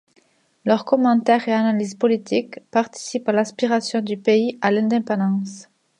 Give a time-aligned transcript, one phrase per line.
[0.65, 5.69] Leurs commentaires et analyses politiques participent à l'aspiration du pays à l'indépendance.